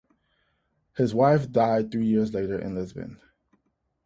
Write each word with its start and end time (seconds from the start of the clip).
His 0.97 1.13
wife 1.13 1.51
died 1.51 1.91
three 1.91 2.07
years 2.07 2.33
later 2.33 2.57
in 2.57 2.73
Lisbon. 2.73 3.21